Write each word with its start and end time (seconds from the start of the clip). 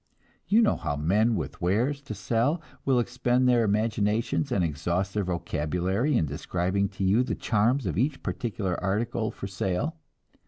You 0.47 0.63
know 0.63 0.77
how 0.77 0.95
men 0.95 1.35
with 1.35 1.61
wares 1.61 2.01
to 2.01 2.15
sell 2.15 2.59
will 2.85 2.97
expend 2.97 3.47
their 3.47 3.63
imaginations 3.63 4.51
and 4.51 4.63
exhaust 4.63 5.13
their 5.13 5.23
vocabulary 5.23 6.17
in 6.17 6.25
describing 6.25 6.89
to 6.89 7.03
you 7.03 7.21
the 7.21 7.35
charms 7.35 7.85
of 7.85 7.99
each 7.99 8.23
particular 8.23 8.83
article 8.83 9.29
for 9.29 9.45
sale. 9.45 9.97